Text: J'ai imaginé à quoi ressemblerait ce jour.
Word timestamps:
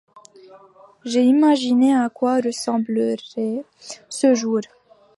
J'ai 1.05 1.21
imaginé 1.25 1.93
à 1.93 2.09
quoi 2.09 2.37
ressemblerait 2.39 3.63
ce 4.09 4.33
jour. 4.33 4.61